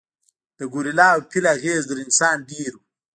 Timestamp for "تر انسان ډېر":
1.89-2.71